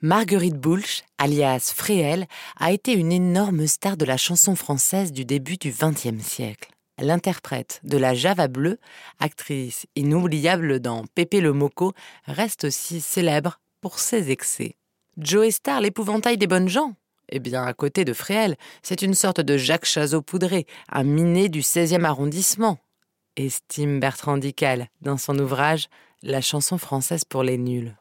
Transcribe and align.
Marguerite 0.00 0.54
Boulch, 0.54 1.02
alias 1.18 1.72
Fréhel, 1.74 2.28
a 2.56 2.70
été 2.70 2.92
une 2.92 3.10
énorme 3.10 3.66
star 3.66 3.96
de 3.96 4.04
la 4.04 4.16
chanson 4.16 4.54
française 4.54 5.10
du 5.10 5.24
début 5.24 5.56
du 5.56 5.72
XXe 5.72 6.22
siècle. 6.22 6.70
L'interprète 7.00 7.80
de 7.82 7.98
la 7.98 8.14
Java 8.14 8.46
bleue, 8.46 8.78
actrice 9.18 9.86
inoubliable 9.96 10.78
dans 10.78 11.04
Pépé 11.16 11.40
le 11.40 11.52
Moco, 11.52 11.94
reste 12.26 12.62
aussi 12.62 13.00
célèbre 13.00 13.58
pour 13.80 13.98
ses 13.98 14.30
excès. 14.30 14.76
Joe 15.16 15.50
Star, 15.50 15.80
l'épouvantail 15.80 16.38
des 16.38 16.46
bonnes 16.46 16.68
gens? 16.68 16.94
Eh 17.30 17.40
bien, 17.40 17.64
à 17.64 17.72
côté 17.72 18.04
de 18.04 18.12
Fréhel, 18.12 18.56
c'est 18.84 19.02
une 19.02 19.14
sorte 19.14 19.40
de 19.40 19.56
Jacques 19.56 19.84
Chazot 19.84 20.22
poudré, 20.22 20.68
un 20.92 21.02
miné 21.02 21.48
du 21.48 21.62
16e 21.62 22.04
arrondissement. 22.04 22.78
Estime 23.34 23.98
Bertrand 23.98 24.38
Dical 24.38 24.90
dans 25.00 25.16
son 25.16 25.36
ouvrage 25.40 25.88
La 26.22 26.40
chanson 26.40 26.78
française 26.78 27.24
pour 27.24 27.42
les 27.42 27.58
nuls. 27.58 27.96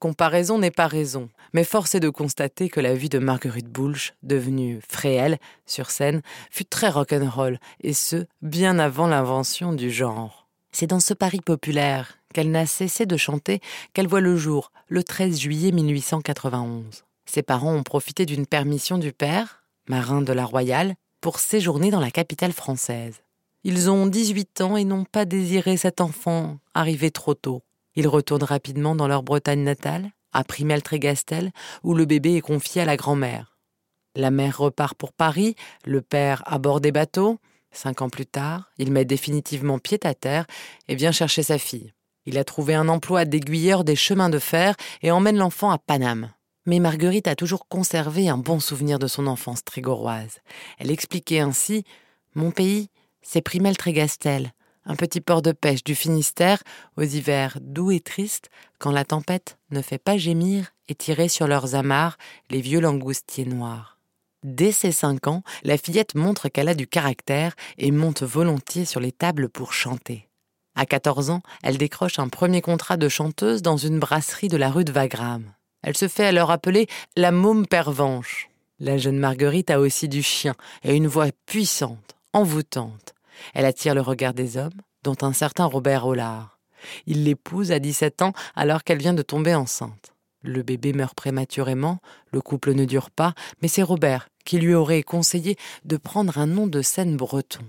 Comparaison 0.00 0.58
n'est 0.58 0.70
pas 0.70 0.86
raison, 0.86 1.28
mais 1.52 1.62
force 1.62 1.94
est 1.94 2.00
de 2.00 2.08
constater 2.08 2.70
que 2.70 2.80
la 2.80 2.94
vie 2.94 3.10
de 3.10 3.18
Marguerite 3.18 3.68
Boulch, 3.68 4.14
devenue 4.22 4.80
Fréhel 4.88 5.38
sur 5.66 5.90
scène, 5.90 6.22
fut 6.50 6.64
très 6.64 6.88
rock'n'roll, 6.88 7.58
et 7.82 7.92
ce, 7.92 8.24
bien 8.40 8.78
avant 8.78 9.06
l'invention 9.06 9.74
du 9.74 9.90
genre. 9.90 10.48
C'est 10.72 10.86
dans 10.86 11.00
ce 11.00 11.12
Paris 11.12 11.42
populaire 11.44 12.16
qu'elle 12.32 12.50
n'a 12.50 12.64
cessé 12.64 13.04
de 13.04 13.18
chanter 13.18 13.60
qu'elle 13.92 14.08
voit 14.08 14.22
le 14.22 14.36
jour, 14.38 14.72
le 14.88 15.04
13 15.04 15.38
juillet 15.38 15.70
1891. 15.70 17.04
Ses 17.26 17.42
parents 17.42 17.74
ont 17.74 17.82
profité 17.82 18.24
d'une 18.24 18.46
permission 18.46 18.96
du 18.96 19.12
père, 19.12 19.64
marin 19.86 20.22
de 20.22 20.32
la 20.32 20.46
Royale, 20.46 20.94
pour 21.20 21.38
séjourner 21.38 21.90
dans 21.90 22.00
la 22.00 22.10
capitale 22.10 22.52
française. 22.52 23.20
Ils 23.64 23.90
ont 23.90 24.06
18 24.06 24.62
ans 24.62 24.78
et 24.78 24.84
n'ont 24.84 25.04
pas 25.04 25.26
désiré 25.26 25.76
cet 25.76 26.00
enfant, 26.00 26.56
arrivé 26.72 27.10
trop 27.10 27.34
tôt. 27.34 27.62
Ils 27.96 28.08
retournent 28.08 28.44
rapidement 28.44 28.94
dans 28.94 29.08
leur 29.08 29.22
Bretagne 29.22 29.62
natale, 29.62 30.10
à 30.32 30.44
Primel-Trégastel, 30.44 31.50
où 31.82 31.94
le 31.94 32.04
bébé 32.04 32.36
est 32.36 32.40
confié 32.40 32.82
à 32.82 32.84
la 32.84 32.96
grand-mère. 32.96 33.58
La 34.16 34.30
mère 34.30 34.58
repart 34.58 34.96
pour 34.96 35.12
Paris, 35.12 35.54
le 35.84 36.02
père 36.02 36.42
à 36.46 36.58
bord 36.58 36.80
des 36.80 36.92
bateaux. 36.92 37.38
Cinq 37.72 38.02
ans 38.02 38.10
plus 38.10 38.26
tard, 38.26 38.70
il 38.78 38.90
met 38.90 39.04
définitivement 39.04 39.78
pied 39.78 40.00
à 40.02 40.14
terre 40.14 40.46
et 40.88 40.96
vient 40.96 41.12
chercher 41.12 41.42
sa 41.42 41.58
fille. 41.58 41.92
Il 42.26 42.36
a 42.36 42.44
trouvé 42.44 42.74
un 42.74 42.88
emploi 42.88 43.24
d'aiguilleur 43.24 43.84
des 43.84 43.96
chemins 43.96 44.28
de 44.28 44.38
fer 44.38 44.74
et 45.02 45.10
emmène 45.10 45.36
l'enfant 45.36 45.70
à 45.70 45.78
Paname. 45.78 46.32
Mais 46.66 46.78
Marguerite 46.78 47.28
a 47.28 47.36
toujours 47.36 47.66
conservé 47.68 48.28
un 48.28 48.36
bon 48.36 48.60
souvenir 48.60 48.98
de 48.98 49.06
son 49.06 49.26
enfance 49.26 49.64
trégoroise. 49.64 50.38
Elle 50.78 50.90
expliquait 50.90 51.40
ainsi 51.40 51.84
Mon 52.34 52.50
pays, 52.50 52.88
c'est 53.22 53.40
Primel-Trégastel 53.40 54.52
un 54.84 54.96
petit 54.96 55.20
port 55.20 55.42
de 55.42 55.52
pêche 55.52 55.84
du 55.84 55.94
Finistère, 55.94 56.62
aux 56.96 57.02
hivers 57.02 57.58
doux 57.60 57.90
et 57.90 58.00
tristes, 58.00 58.50
quand 58.78 58.90
la 58.90 59.04
tempête 59.04 59.58
ne 59.70 59.82
fait 59.82 59.98
pas 59.98 60.16
gémir 60.16 60.72
et 60.88 60.94
tirer 60.94 61.28
sur 61.28 61.46
leurs 61.46 61.74
amarres 61.74 62.16
les 62.50 62.60
vieux 62.60 62.80
langoustiers 62.80 63.44
noirs. 63.44 63.98
Dès 64.42 64.72
ses 64.72 64.92
cinq 64.92 65.26
ans, 65.26 65.42
la 65.64 65.76
fillette 65.76 66.14
montre 66.14 66.48
qu'elle 66.48 66.68
a 66.68 66.74
du 66.74 66.86
caractère 66.86 67.54
et 67.76 67.90
monte 67.90 68.22
volontiers 68.22 68.86
sur 68.86 69.00
les 69.00 69.12
tables 69.12 69.50
pour 69.50 69.74
chanter. 69.74 70.28
À 70.74 70.86
14 70.86 71.30
ans, 71.30 71.42
elle 71.62 71.76
décroche 71.76 72.18
un 72.18 72.28
premier 72.28 72.62
contrat 72.62 72.96
de 72.96 73.08
chanteuse 73.08 73.60
dans 73.60 73.76
une 73.76 73.98
brasserie 73.98 74.48
de 74.48 74.56
la 74.56 74.70
rue 74.70 74.84
de 74.84 74.92
Wagram. 74.92 75.52
Elle 75.82 75.96
se 75.96 76.08
fait 76.08 76.24
alors 76.24 76.50
appeler 76.50 76.86
la 77.16 77.32
môme 77.32 77.66
pervenche. 77.66 78.48
La 78.78 78.96
jeune 78.96 79.18
Marguerite 79.18 79.70
a 79.70 79.78
aussi 79.78 80.08
du 80.08 80.22
chien 80.22 80.54
et 80.84 80.96
une 80.96 81.06
voix 81.06 81.28
puissante, 81.44 82.16
envoûtante. 82.32 83.14
Elle 83.54 83.64
attire 83.64 83.94
le 83.94 84.00
regard 84.00 84.34
des 84.34 84.56
hommes, 84.56 84.80
dont 85.02 85.16
un 85.22 85.32
certain 85.32 85.64
Robert 85.64 86.06
Hollard. 86.06 86.58
Il 87.06 87.24
l'épouse 87.24 87.72
à 87.72 87.78
17 87.78 88.22
ans 88.22 88.32
alors 88.54 88.84
qu'elle 88.84 88.98
vient 88.98 89.14
de 89.14 89.22
tomber 89.22 89.54
enceinte. 89.54 90.14
Le 90.42 90.62
bébé 90.62 90.92
meurt 90.92 91.14
prématurément, 91.14 91.98
le 92.32 92.40
couple 92.40 92.72
ne 92.72 92.86
dure 92.86 93.10
pas, 93.10 93.34
mais 93.60 93.68
c'est 93.68 93.82
Robert 93.82 94.28
qui 94.44 94.58
lui 94.58 94.74
aurait 94.74 95.02
conseillé 95.02 95.56
de 95.84 95.96
prendre 95.98 96.38
un 96.38 96.46
nom 96.46 96.66
de 96.66 96.80
scène 96.80 97.16
breton. 97.16 97.60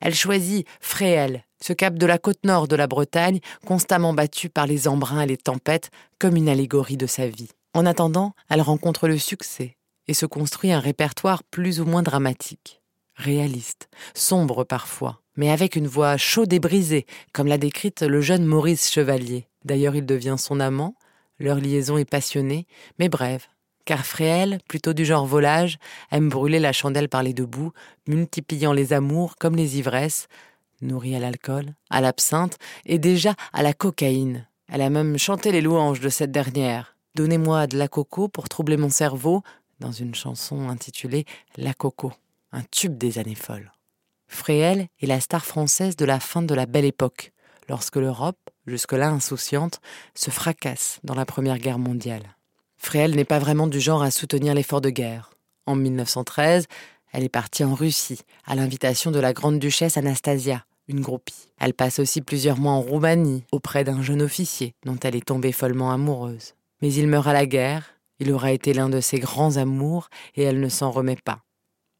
Elle 0.00 0.14
choisit 0.14 0.66
Fréhel, 0.80 1.44
ce 1.62 1.72
cap 1.72 1.94
de 1.94 2.06
la 2.06 2.18
côte 2.18 2.44
nord 2.44 2.68
de 2.68 2.76
la 2.76 2.86
Bretagne, 2.86 3.40
constamment 3.66 4.14
battu 4.14 4.48
par 4.48 4.66
les 4.66 4.88
embruns 4.88 5.22
et 5.22 5.26
les 5.26 5.36
tempêtes, 5.36 5.90
comme 6.18 6.36
une 6.36 6.48
allégorie 6.48 6.96
de 6.96 7.06
sa 7.06 7.26
vie. 7.26 7.50
En 7.74 7.84
attendant, 7.84 8.32
elle 8.48 8.62
rencontre 8.62 9.08
le 9.08 9.18
succès 9.18 9.76
et 10.06 10.14
se 10.14 10.26
construit 10.26 10.72
un 10.72 10.80
répertoire 10.80 11.42
plus 11.42 11.80
ou 11.80 11.84
moins 11.84 12.02
dramatique 12.02 12.79
réaliste, 13.20 13.88
sombre 14.14 14.64
parfois, 14.64 15.20
mais 15.36 15.50
avec 15.50 15.76
une 15.76 15.86
voix 15.86 16.16
chaude 16.16 16.52
et 16.52 16.58
brisée, 16.58 17.06
comme 17.32 17.46
l'a 17.46 17.58
décrite 17.58 18.02
le 18.02 18.20
jeune 18.20 18.44
Maurice 18.44 18.90
Chevalier. 18.90 19.46
D'ailleurs, 19.64 19.94
il 19.94 20.06
devient 20.06 20.36
son 20.38 20.58
amant, 20.58 20.96
leur 21.38 21.58
liaison 21.58 21.98
est 21.98 22.08
passionnée, 22.08 22.66
mais 22.98 23.08
brève, 23.08 23.46
car 23.84 24.04
Fréhel, 24.04 24.58
plutôt 24.68 24.92
du 24.92 25.04
genre 25.04 25.26
volage, 25.26 25.78
aime 26.10 26.28
brûler 26.28 26.58
la 26.58 26.72
chandelle 26.72 27.08
par 27.08 27.22
les 27.22 27.34
deux 27.34 27.46
bouts, 27.46 27.72
multipliant 28.08 28.72
les 28.72 28.92
amours 28.92 29.36
comme 29.36 29.56
les 29.56 29.78
ivresses, 29.78 30.28
nourrie 30.82 31.14
à 31.14 31.18
l'alcool, 31.18 31.74
à 31.90 32.00
l'absinthe 32.00 32.56
et 32.86 32.98
déjà 32.98 33.34
à 33.52 33.62
la 33.62 33.72
cocaïne. 33.72 34.46
Elle 34.68 34.82
a 34.82 34.90
même 34.90 35.18
chanté 35.18 35.52
les 35.52 35.60
louanges 35.60 36.00
de 36.00 36.08
cette 36.08 36.30
dernière. 36.30 36.96
Donnez-moi 37.16 37.66
de 37.66 37.76
la 37.76 37.88
coco 37.88 38.28
pour 38.28 38.48
troubler 38.48 38.76
mon 38.76 38.88
cerveau, 38.88 39.42
dans 39.80 39.92
une 39.92 40.14
chanson 40.14 40.68
intitulée 40.68 41.24
La 41.56 41.74
coco 41.74 42.12
un 42.52 42.62
tube 42.70 42.98
des 42.98 43.18
années 43.18 43.34
folles. 43.34 43.72
Fréhel 44.26 44.88
est 45.00 45.06
la 45.06 45.20
star 45.20 45.44
française 45.44 45.96
de 45.96 46.04
la 46.04 46.20
fin 46.20 46.42
de 46.42 46.54
la 46.54 46.66
Belle 46.66 46.84
Époque, 46.84 47.32
lorsque 47.68 47.96
l'Europe, 47.96 48.38
jusque-là 48.66 49.10
insouciante, 49.10 49.80
se 50.14 50.30
fracasse 50.30 51.00
dans 51.04 51.14
la 51.14 51.26
Première 51.26 51.58
Guerre 51.58 51.78
mondiale. 51.78 52.36
Fréhel 52.76 53.14
n'est 53.14 53.24
pas 53.24 53.38
vraiment 53.38 53.66
du 53.66 53.80
genre 53.80 54.02
à 54.02 54.10
soutenir 54.10 54.54
l'effort 54.54 54.80
de 54.80 54.90
guerre. 54.90 55.32
En 55.66 55.74
1913, 55.74 56.66
elle 57.12 57.24
est 57.24 57.28
partie 57.28 57.64
en 57.64 57.74
Russie, 57.74 58.20
à 58.46 58.54
l'invitation 58.54 59.10
de 59.10 59.18
la 59.18 59.32
grande 59.32 59.58
duchesse 59.58 59.96
Anastasia, 59.96 60.64
une 60.88 61.00
groupie. 61.00 61.48
Elle 61.58 61.74
passe 61.74 61.98
aussi 61.98 62.20
plusieurs 62.20 62.58
mois 62.58 62.72
en 62.72 62.80
Roumanie, 62.80 63.44
auprès 63.52 63.84
d'un 63.84 64.02
jeune 64.02 64.22
officier 64.22 64.74
dont 64.84 64.98
elle 65.02 65.16
est 65.16 65.26
tombée 65.26 65.52
follement 65.52 65.90
amoureuse. 65.90 66.54
Mais 66.82 66.92
il 66.92 67.08
meurt 67.08 67.26
à 67.26 67.32
la 67.32 67.46
guerre, 67.46 67.96
il 68.18 68.32
aura 68.32 68.52
été 68.52 68.72
l'un 68.72 68.88
de 68.88 69.00
ses 69.00 69.18
grands 69.18 69.56
amours, 69.56 70.08
et 70.36 70.42
elle 70.42 70.60
ne 70.60 70.68
s'en 70.68 70.90
remet 70.90 71.16
pas. 71.16 71.42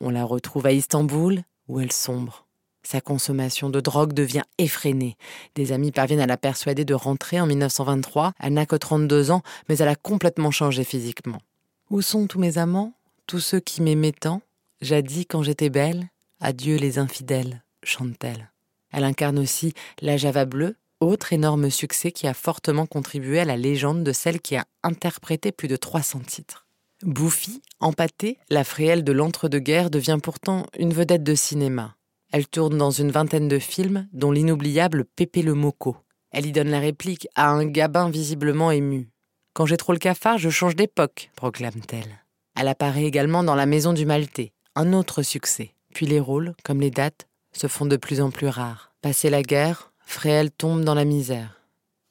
On 0.00 0.10
la 0.10 0.24
retrouve 0.24 0.66
à 0.66 0.72
Istanbul, 0.72 1.42
où 1.66 1.80
elle 1.80 1.92
sombre. 1.92 2.46
Sa 2.82 3.00
consommation 3.00 3.68
de 3.68 3.80
drogue 3.80 4.12
devient 4.12 4.44
effrénée. 4.58 5.16
Des 5.54 5.72
amis 5.72 5.92
parviennent 5.92 6.20
à 6.20 6.26
la 6.26 6.36
persuader 6.36 6.84
de 6.84 6.94
rentrer 6.94 7.40
en 7.40 7.46
1923. 7.46 8.32
Elle 8.38 8.54
n'a 8.54 8.66
que 8.66 8.76
32 8.76 9.30
ans, 9.30 9.42
mais 9.68 9.76
elle 9.78 9.88
a 9.88 9.96
complètement 9.96 10.50
changé 10.50 10.84
physiquement. 10.84 11.42
Où 11.90 12.00
sont 12.00 12.26
tous 12.26 12.38
mes 12.38 12.58
amants 12.58 12.94
Tous 13.26 13.40
ceux 13.40 13.60
qui 13.60 13.82
m'aimaient 13.82 14.12
tant? 14.12 14.40
Jadis, 14.80 15.26
quand 15.28 15.42
j'étais 15.42 15.70
belle 15.70 16.08
Adieu 16.40 16.76
les 16.76 17.00
infidèles, 17.00 17.64
chante-t-elle. 17.82 18.52
Elle 18.92 19.02
incarne 19.02 19.40
aussi 19.40 19.74
la 20.00 20.16
Java 20.16 20.44
bleue, 20.44 20.76
autre 21.00 21.32
énorme 21.32 21.68
succès 21.68 22.12
qui 22.12 22.28
a 22.28 22.34
fortement 22.34 22.86
contribué 22.86 23.40
à 23.40 23.44
la 23.44 23.56
légende 23.56 24.04
de 24.04 24.12
celle 24.12 24.40
qui 24.40 24.54
a 24.54 24.64
interprété 24.84 25.50
plus 25.50 25.66
de 25.66 25.76
300 25.76 26.20
titres. 26.20 26.67
Bouffie, 27.04 27.62
empâtée, 27.78 28.38
la 28.50 28.64
fréhelle 28.64 29.04
de 29.04 29.12
l'entre-deux-guerres 29.12 29.88
devient 29.88 30.18
pourtant 30.20 30.66
une 30.76 30.92
vedette 30.92 31.22
de 31.22 31.36
cinéma. 31.36 31.94
Elle 32.32 32.48
tourne 32.48 32.76
dans 32.76 32.90
une 32.90 33.12
vingtaine 33.12 33.46
de 33.46 33.60
films, 33.60 34.08
dont 34.12 34.32
l'inoubliable 34.32 35.04
Pépé 35.04 35.42
le 35.42 35.54
Moco. 35.54 35.96
Elle 36.32 36.46
y 36.46 36.52
donne 36.52 36.70
la 36.70 36.80
réplique 36.80 37.28
à 37.36 37.50
un 37.50 37.64
gabin 37.66 38.10
visiblement 38.10 38.72
ému. 38.72 39.10
Quand 39.54 39.64
j'ai 39.64 39.76
trop 39.76 39.92
le 39.92 40.00
cafard, 40.00 40.38
je 40.38 40.50
change 40.50 40.74
d'époque, 40.74 41.30
proclame-t-elle. 41.36 42.24
Elle 42.58 42.68
apparaît 42.68 43.04
également 43.04 43.44
dans 43.44 43.54
La 43.54 43.66
Maison 43.66 43.92
du 43.92 44.04
Maltais, 44.04 44.52
un 44.74 44.92
autre 44.92 45.22
succès. 45.22 45.74
Puis 45.94 46.06
les 46.06 46.20
rôles, 46.20 46.54
comme 46.64 46.80
les 46.80 46.90
dates, 46.90 47.28
se 47.52 47.68
font 47.68 47.86
de 47.86 47.96
plus 47.96 48.20
en 48.20 48.32
plus 48.32 48.48
rares. 48.48 48.92
Passée 49.02 49.30
la 49.30 49.42
guerre, 49.42 49.92
Fréhel 50.00 50.50
tombe 50.50 50.82
dans 50.82 50.94
la 50.94 51.04
misère. 51.04 51.62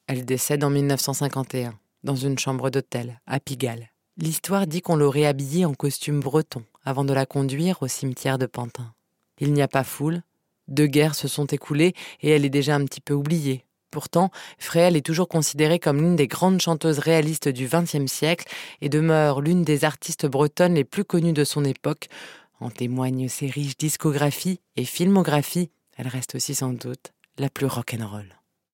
Elle 0.06 0.24
décède 0.24 0.64
en 0.64 0.70
1951, 0.70 1.78
dans 2.04 2.16
une 2.16 2.38
chambre 2.38 2.70
d'hôtel, 2.70 3.20
à 3.26 3.38
Pigalle. 3.38 3.90
L'histoire 4.20 4.66
dit 4.66 4.82
qu'on 4.82 4.96
l'aurait 4.96 5.26
habillée 5.26 5.64
en 5.64 5.74
costume 5.74 6.18
breton 6.18 6.64
avant 6.84 7.04
de 7.04 7.12
la 7.12 7.24
conduire 7.24 7.82
au 7.82 7.86
cimetière 7.86 8.36
de 8.36 8.46
Pantin. 8.46 8.92
Il 9.38 9.52
n'y 9.52 9.62
a 9.62 9.68
pas 9.68 9.84
foule, 9.84 10.22
deux 10.66 10.88
guerres 10.88 11.14
se 11.14 11.28
sont 11.28 11.46
écoulées 11.46 11.94
et 12.20 12.30
elle 12.30 12.44
est 12.44 12.50
déjà 12.50 12.74
un 12.74 12.84
petit 12.84 13.00
peu 13.00 13.14
oubliée. 13.14 13.64
Pourtant, 13.92 14.30
Fréhel 14.58 14.96
est 14.96 15.06
toujours 15.06 15.28
considérée 15.28 15.78
comme 15.78 16.00
l'une 16.00 16.16
des 16.16 16.26
grandes 16.26 16.60
chanteuses 16.60 16.98
réalistes 16.98 17.48
du 17.48 17.68
XXe 17.68 18.10
siècle 18.10 18.52
et 18.80 18.88
demeure 18.88 19.40
l'une 19.40 19.62
des 19.62 19.84
artistes 19.84 20.26
bretonnes 20.26 20.74
les 20.74 20.84
plus 20.84 21.04
connues 21.04 21.32
de 21.32 21.44
son 21.44 21.64
époque. 21.64 22.08
En 22.58 22.70
témoignent 22.70 23.28
ses 23.28 23.46
riches 23.46 23.76
discographies 23.76 24.60
et 24.74 24.84
filmographies. 24.84 25.70
Elle 25.96 26.08
reste 26.08 26.34
aussi 26.34 26.56
sans 26.56 26.72
doute 26.72 27.12
la 27.38 27.48
plus 27.48 27.66
rock'n'roll. 27.66 28.37